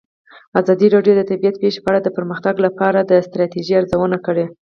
ازادي 0.59 0.87
راډیو 0.95 1.13
د 1.17 1.21
طبیعي 1.29 1.59
پېښې 1.61 1.79
په 1.83 1.89
اړه 1.91 1.99
د 2.03 2.09
پرمختګ 2.17 2.55
لپاره 2.65 2.99
د 3.03 3.11
ستراتیژۍ 3.27 3.73
ارزونه 3.77 4.17
کړې. 4.25 4.45